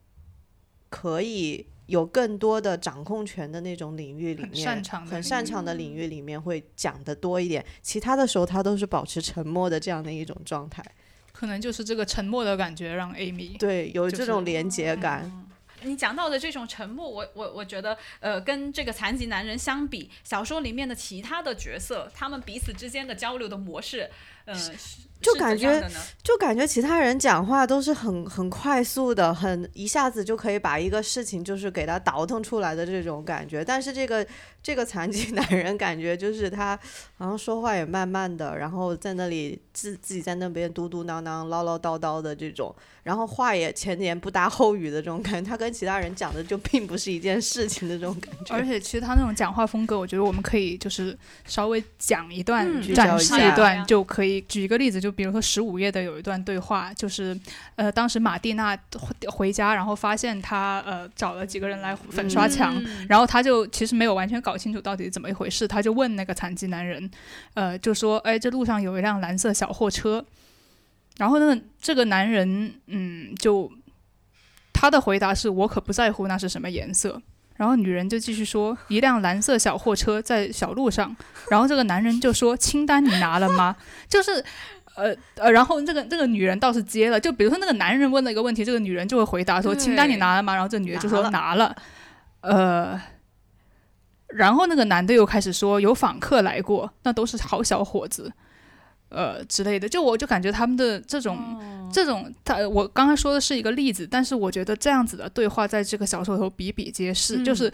[0.90, 10.84] 可以有更多的掌控权的那种领域里面，很擅长的领域里面会讲的多一点，其他的时候他都是保持沉默的这样的一种状态，
[11.32, 15.48] 可能就是这个沉默的感觉让 Amy 对有这种连接感。
[15.84, 24.10] 你讲到的这种沉默，我我我觉得，呃，跟这个残疾男人相比，小说里面的其他的角色，他们彼此之间的交流的模式，
[24.44, 24.54] 呃，
[25.22, 25.88] 就感觉
[26.22, 34.26] 就感觉其他人讲话都是很很快速的，很一下子就可以把一个事情就是给他倒腾出来的这种感觉，但是这个。
[34.64, 36.78] 这个残疾男人感觉就是他，
[37.18, 48.54] 好像说话也慢慢的，然后在那里自自己在那边嘟嘟囔囔、唠唠叨叨的这种，然后话也前言不搭后语的这种感觉，他跟其他人讲的就并不是一件事情的这种感觉。
[48.54, 54.40] 而且其实他那种讲话风格，我觉得我们可以就是稍微讲一段、展示一段就可以。
[54.42, 57.36] 举一个例子，就比如说十五页的有一段对话，就是
[57.74, 58.78] 呃，当时马蒂娜
[59.26, 64.52] 回家，然后发现他呃找了几个人来粉刷墙，然后他就其实没有完全搞。
[64.52, 67.10] 搞清楚到底怎么一回事，他就问那个残疾男人，
[67.54, 70.22] 呃，就说：“哎，这路上有一辆蓝色小货车。”
[71.16, 73.72] 然后呢，这个男人，嗯，就
[74.74, 77.22] 他的回答是：“我可不在乎那是什么颜色。”
[77.56, 81.16] 然后女人就继续说：“一辆蓝色小货车在小路上。”
[81.48, 83.74] 然后这个男人就说：“清单你拿了吗？”
[84.06, 84.44] 就是，
[84.94, 91.74] 呃呃，然后这个这个女人倒是接了，就比如说那个男人问了一个问题，这个女人就会回答说：“清单你拿了吗？”然后这女的就说：“拿了。”
[92.42, 93.00] 呃。
[94.34, 98.32] 然后那个男的又开始说有访客来过，那都是好小伙子，
[99.10, 99.86] 呃之类的。
[99.86, 101.60] 就我就感觉他们的这种
[101.92, 107.44] 这种，他我刚刚说的是一个例子，但是我觉得这样子的对话在这个小说里头比比皆是。
[107.44, 107.70] 就是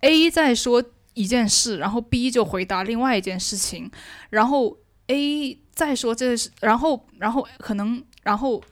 [0.00, 3.90] A 在说一件事，然后 B 就回答另外一件事情，
[4.28, 4.76] 然后
[5.08, 8.62] A 再说这是，然后然后可能然后。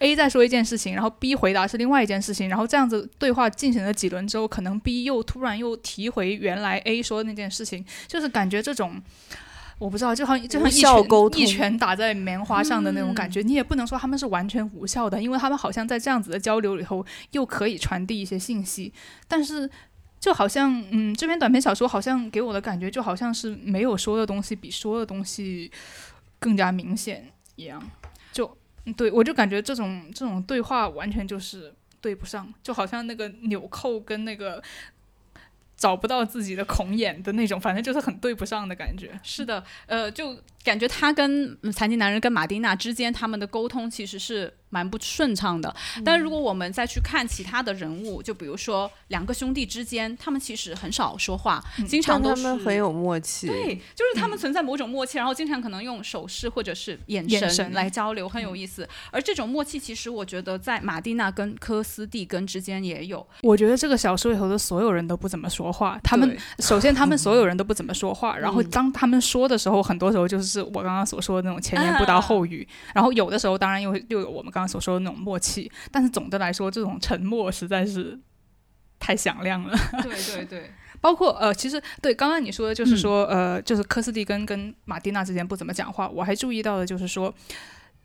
[0.00, 9.00] A 再说一件事情，然后 B 回答是另外一件事情，然后这样子对话进行了几轮之后，可能 B 又突然又提回原来 A 说的那件事情，就是感觉这种
[9.78, 13.40] 我不知道，就好像就像一拳一拳打在棉花上的那种感觉。
[13.40, 18.92] 你也不能说他们是完全无效的，因为他们好像在这样子的交流里头又可以传递一些信息，
[19.26, 19.68] 但是
[20.20, 25.72] 就好像嗯，这篇短篇小说好像给我的感觉就好像是没有说的东西比说的东西
[26.38, 27.82] 更加明显一样。
[28.30, 28.54] 就
[28.96, 34.62] 对，我就感觉这种这种对话完全就是对不上，就好像那个纽扣跟那个
[35.74, 39.18] 找不到自己的孔眼的那种，反正就是很对不上的感觉。
[39.22, 44.52] 是的，呃，就感觉他跟残疾男人跟马丁娜之间他们的沟通其实是。
[44.70, 53.48] 蛮不顺畅的，但如果我们再去看其他的人物，就比如说两个兄弟之间，他们其实很少说话，经常都是很有默契。
[53.48, 58.88] 对，就是他们存在某种默契，然后经常可能用手势或者是眼神来交流，很有意思。
[59.10, 63.26] 而这种默契，其实我觉得在马蒂娜跟科斯蒂根之间也有。
[63.42, 74.59] 我觉得这个小说里头的所有人都不怎么说话，他们首先他们所有人都不怎么说话，然后当他们说的时候，很多时候就是我刚刚所说的那种前言不搭后语，然后有的时候当然又又有我们刚。
[74.60, 78.18] 刚所说的那种默契，但是总的来说，这种沉默实在是
[78.98, 79.76] 太响亮了。
[80.02, 80.70] 对对对，
[81.00, 86.08] 包括呃，其实对刚刚你说的，就是说呃，就是科斯蒂根跟马蒂娜之间不怎么讲话。
[86.08, 87.34] 我还注意到的就是说，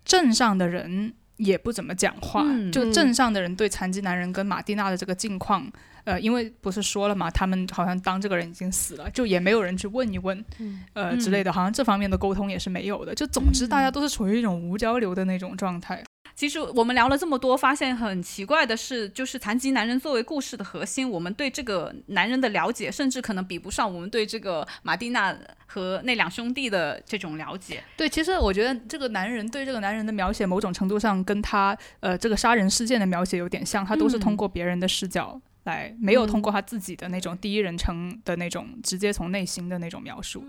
[0.04, 2.44] 镇上的人也不怎么讲话。
[2.72, 5.72] 就镇上的人对残疾男人跟马蒂娜的这个境况。
[6.06, 10.46] 呃，因为不是说了嘛，他们好像当这个人已经死了，就也没有人去问一问，
[10.94, 13.16] 呃之类的，好像这方面的沟通也是没有的。
[13.16, 16.04] 就总之，大家都是处于一种无交流的那种状态。
[16.36, 25.34] 其实我们聊了这么多，发现很奇怪的是，就是残疾男人作为故事的核心，我们对这个男人的了解，甚至可能比不上我们对这个马蒂娜
[25.66, 27.82] 和那两兄弟的这种了解。
[27.96, 40.44] 对，其实我觉得这个男人对这个男人的描写，某种程度上跟他呃这个杀人事件的描写有点像，他都是通过别人的视角来，没有通过他自己的那种第一人称的那种直接从内心的那种描述，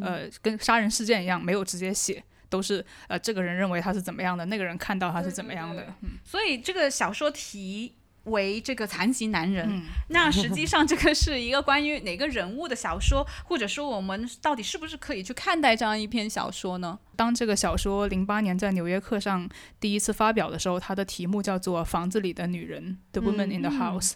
[0.00, 2.24] 呃，跟杀人事件一样，没有直接写。
[2.48, 5.82] 都是呃，这个人认为他是怎么样的，那个人看到他是怎么样的。
[6.02, 16.98] 嗯，所以这个小说题为这个残疾男人，那实际上这个是一个关于哪个人物的小说，或者说我们到底是不是可以去看待这样一篇小说呢？
[17.14, 24.14] 当这个小说零八年在《纽约客》上第一次发表的时候，它的题目叫做《房子里的女人》（The Woman in the House）。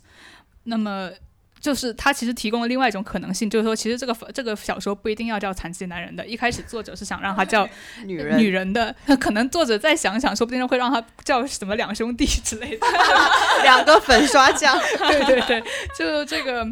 [0.65, 1.13] 那么
[1.61, 6.27] 就是他其实提供了另外一种可能性，就是说，其实这个这个小说不一定要叫残疾男人的。
[6.27, 7.69] 一开始作者是想让他叫
[8.07, 12.87] 女人女人的，可能作者再想想，说不定会让他叫什么两兄弟之类的，
[13.63, 14.77] 两个粉刷匠。
[15.09, 15.63] 对对对，
[15.97, 16.67] 就这个。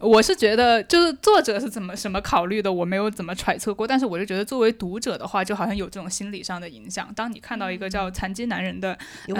[0.00, 3.86] 我是觉得，就是作者是怎么什么考虑的，我没有怎么揣测过。
[3.86, 7.12] 但是我就觉得，作为读者的话，就好像有这种心理上的影响。
[7.14, 8.98] 当你看到一个叫《残疾男人》的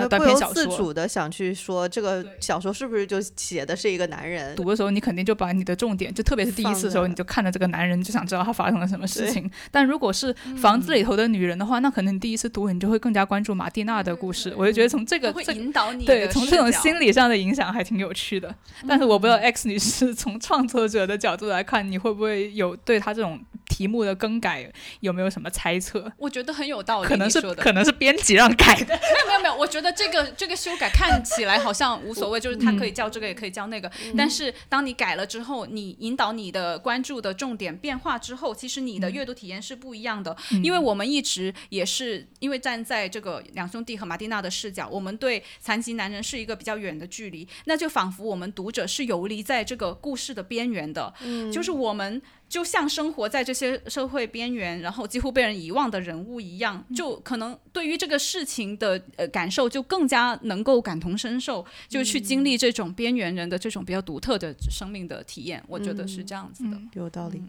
[0.09, 4.55] 短篇小说，自主的想去说这个小说是不是就写的是一个男人？
[4.55, 9.51] 读的时候，你肯定就把你的重点，就特别是第一次的时候，你就看着这个男人，就想知道他发生了什么事情。
[9.71, 14.53] 但如果是房子里头的女人的话，那可能你第一次读，你就会更加关注马蒂娜的故事。
[14.57, 18.55] 我就觉得从这个会引导你，对，从这种心理上的影响还挺有趣的。
[18.87, 26.13] 但是我不知道 X 女士从创作者的角度来看，你会不会有对他这种题目的更改有没有什么猜测？
[26.19, 28.95] 我觉得很有道理，可能是可能是编辑让改的。
[29.15, 33.91] 没有没有没有，我觉得这个这个修改看起来好像无所谓，就是它可以叫这个也可以叫那个。
[34.17, 40.37] 但是当你改了之后，你引导你的关注的重点变化之后，其实你的阅读体验是不一样的。
[40.63, 52.21] 因为我们一直也是因为站在这个两兄弟和马蒂娜的视角，我们对残疾男人是一个比较远的距离，那就仿佛我们读者是游离在这个故事的边缘的，嗯就是我们。
[52.51, 65.63] 就像生活在这些社会边缘，然后几乎被人遗忘的人物一样，就可能对于这个事情的呃感受就更加能够感同身受，就去经历这种边缘人的这种比较独特的生命的体验。
[65.69, 67.41] 我觉得是这样子的，有道理。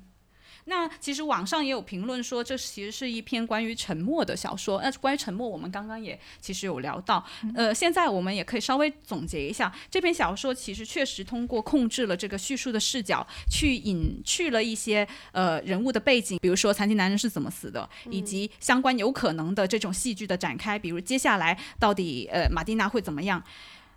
[0.65, 4.81] 那其实网上也有评论说，这其实是一篇关于沉默的小说。
[4.81, 7.25] 那关于沉默，我们刚刚也其实有聊到。
[7.55, 23.43] 呃，现在我们也可以稍微总结一下，这篇小说其实确实通过控制了这个叙述的视角，去隐去了一些呃人物的背景，比如说残疾男人是怎么死的，以及相关有可能的这种戏剧的展开，比如接下来到底呃马蒂娜会怎么样。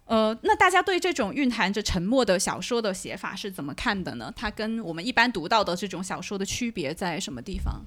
[0.07, 4.31] 呃，那大家对这种蕴含着沉默的小说的写法是怎么看的呢？
[4.37, 7.83] 它跟我们一般读到的这种小说的区别在什么地方？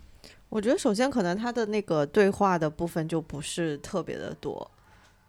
[0.50, 4.72] 我觉得首先可能它的那个对话的部分就不是特别的多，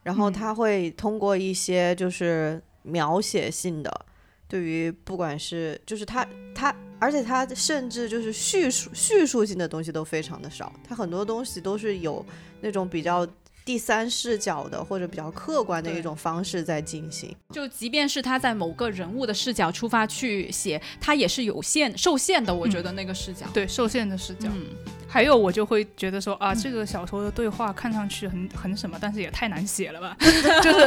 [0.03, 4.07] 然后他会通过一些就是描写性的，
[4.49, 12.25] 对于不管是就是他他，而且他甚至就是叙述叙述性的东西都非常的少，他很多东西都是有
[12.63, 13.29] 那种比较。
[13.69, 22.55] 第三视角的或者比较客观的一种方式在进行，就即便是他在某个人物的视角出发去写，他也是有限受限的。
[22.55, 24.49] 我觉得那个视角，对受限的视角。
[24.51, 24.69] 嗯，
[25.07, 30.17] 还有我就会觉得说啊，这个小说的对话看上去很很什么，但是也太难写了吧？
[30.65, 30.87] 就是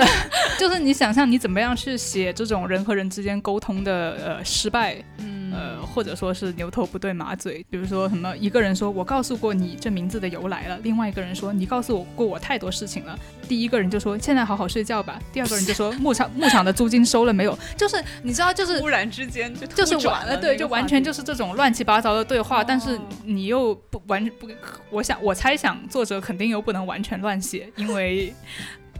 [0.57, 4.97] 就是你想象你怎么样去写这种人和人之间沟通的呃失败。
[5.53, 17.57] 呃，或者说是牛头不对马嘴，比如说什么，一个人说我告诉过你这名字的由来了，另外一个人说你告诉我过我太多事情了，第一个人就说现在好好睡觉吧，第二个人就说 牧场牧场的租金收了没有？
[17.77, 24.47] 就是你知道，就是忽然之间就就是完了，对，就完全就是这种乱七八糟的对话，但是你又不完不，
[24.89, 28.33] 我想我猜想作者肯定又不能完全乱写，因为。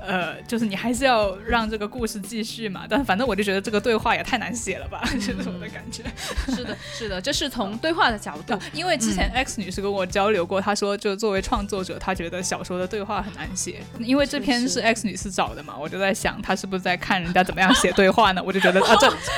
[0.05, 6.03] 呃，就是你还是要让这个故事继续嘛，但反正我就觉得这个对话也太难写了吧， 就是我的感觉。
[6.47, 18.41] 是的，是的，这是从对话的角度，因为之前 X 女士跟我交流过，她说就作为创作者，她觉得小说的对话很难写，因为这篇是 X 女士找的嘛，我就在想她是不是在看人家怎么样写对话呢？
[18.43, 18.95] 我就觉得啊，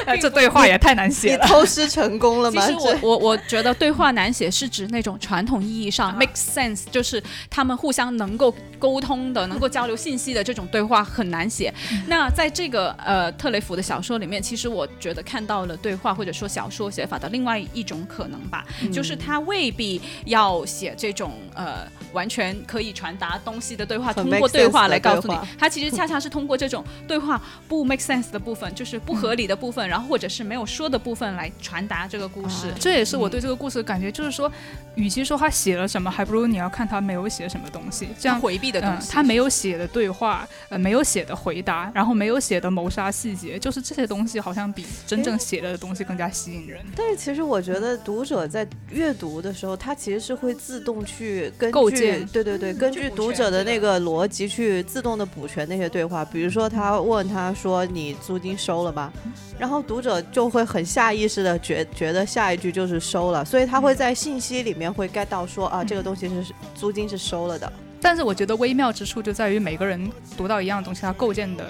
[0.07, 2.65] 这 这对话也太难写了，偷师成功了吗？
[2.65, 10.52] 其实我我我觉得对话难写是指那种传统意义上 make sense，就是他们互相能够沟通的，能够交流信息的这。
[10.53, 11.73] 这种对话很难写。
[12.05, 32.67] 那在这个呃特雷弗的小说里面，其实我觉得看到了对话或者说小说写法的另外一种可能吧，就是他未必要写这种呃完全可以传达东西的对话，通过对话来告诉你，他其实恰恰是通过这种对话不 make sense 的部分，就是不合理的部分，然后或者是没有说的部分来传达这个故事。
[32.79, 34.51] 这也是我对这个故事的感觉，就是说，
[34.93, 40.42] 与其说他写了什么，还不如你要看他没有写什么东西，这样回避的东西，他没有写的对话。
[40.69, 46.83] 呃，没有写的回答，然后没有写的谋杀细节，就是这些东西好像比真正写的东西更加吸引人。
[46.95, 56.23] 但是其实我觉得读者在阅读的时候，他其实是会自动去根据，对对对，根据读者的那个逻辑去自动的补全那些对话。
[56.25, 59.11] 比如说他问他说：“你租金收了吗？”
[59.59, 67.71] 然后读者就会很下意识的觉觉得下一句就是收了，所以他会在信息里面会 get 到说啊，这个东西是租金是收了的。
[68.03, 71.69] 但是我觉得微妙之处就在于每个人读到一样东西，它构建的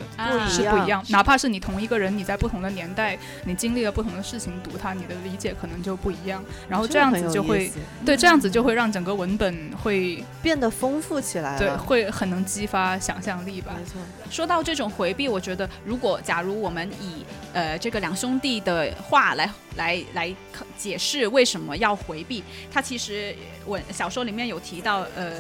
[0.50, 1.06] 是不一样。
[1.10, 3.16] 哪怕是你同一个人，你在不同的年代，
[3.46, 6.44] 你经历了不同的事情，读它，你的理解可能就不一样。
[6.68, 7.72] 然后这样子就会，
[8.04, 11.56] 对，这样子就会让整个文本会变得丰富起来。
[11.60, 13.76] 对，会很能激发想象力吧。
[13.78, 14.02] 没错。
[14.32, 17.24] 说到这种回避，我觉得如果假如我们以
[17.54, 20.36] 呃这个两兄弟的话来来来
[20.76, 23.36] 解释为什么要回避，他其实
[23.68, 25.34] 文小说里面有提到呃。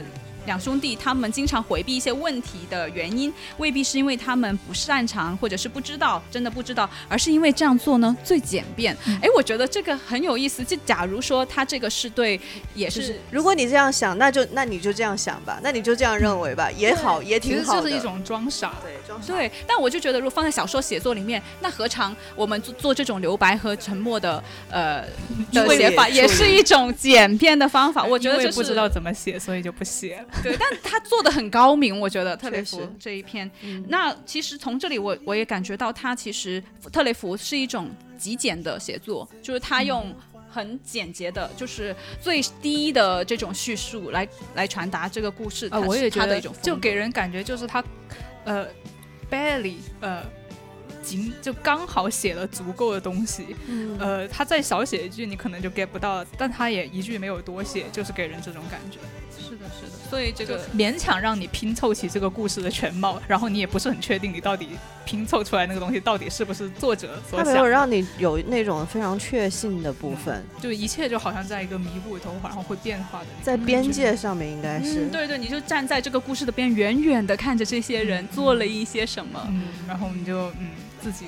[0.45, 8.95] 两兄弟他们经常回避一些问题的原因，未必是因为他们不擅长或者是不知道，真的不知道，而是因为这样做呢最简便。
[9.21, 10.63] 哎，我觉得这个很有意思。
[10.63, 12.39] 就假如说他这个是对，
[12.73, 17.81] 也是，如果你这样想，那就那你就这样想吧，那你就这样认为吧，也好，也挺好的。
[17.81, 19.33] 就是一种装傻，对，装傻。
[19.33, 25.05] 对，但我就觉得，如果放在小说写作里面，那何尝我们做做这种留白和沉默的呃
[25.51, 28.03] 的写法，也是一种简便的方法？
[28.03, 30.25] 我觉得不知道怎么写，所以就不写了。
[30.41, 33.49] 对， 但他做的很高明，我觉得特雷弗这一篇。
[33.87, 40.13] 那其实从这里我我也感觉到，他其实特雷弗是一种极简的写作，就是他用
[40.49, 45.67] 很简洁的，就是最低的这种叙述来来传达这个故事。
[45.71, 47.83] 啊，我也觉得就给人感觉就是他，
[48.45, 48.65] 呃
[49.33, 50.21] ，barely，呃。
[51.03, 53.53] 仅就刚好写了足够的东西，
[53.99, 58.99] 呃，他再少写一句，你可能就 get 不到，但他也一句没有多写，就是给人这种感觉。
[59.53, 60.09] 是的，是的。
[60.09, 64.69] 所以这个勉强让你拼凑起这个故事的全貌，然后你也不是很确定你到底
[65.05, 67.45] 拼凑出来那个东西到底是不是作者所想。
[67.45, 75.05] 他没有让你有那种非常确信的部分，就一切就好像在一个迷雾里头，然后会变化的，在边界上面应该是。
[75.07, 79.47] 对对，你就站在这个故事的边，远远的看着这些人做了一些什么，
[79.87, 80.69] 然后你就嗯。
[81.03, 81.25] 自己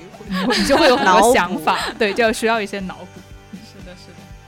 [0.56, 3.20] 你就会有很多想法，对，就需要一些脑补。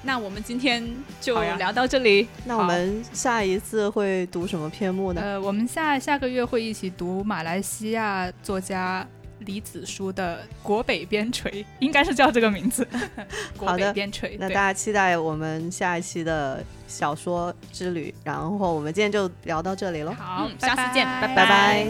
[0.02, 0.84] 那我们今天
[1.20, 2.28] 就聊到这里。
[2.44, 5.20] 那我们下一次会读什么篇目呢？
[5.22, 9.06] 呃，我们下下个月会一起读马来西亚作家
[9.40, 12.86] 李子书的《国北边陲》，应该是叫这个名字。
[13.58, 14.36] 国北边陲。
[14.38, 18.14] 那大家期待我们下一期的小说之旅。
[18.24, 20.12] 然后我们今天就聊到这里喽。
[20.18, 21.86] 好，下次见，拜拜。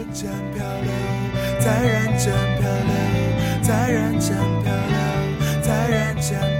[1.61, 4.33] 在人间漂流，在人间
[4.63, 6.58] 漂流，在人间漂流，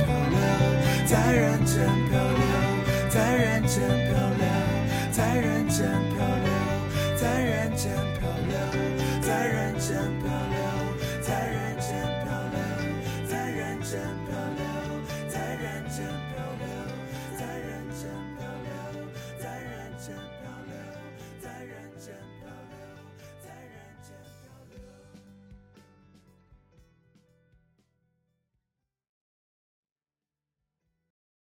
[1.09, 4.45] 在人间漂流，在人间漂流，
[5.11, 6.08] 在人间。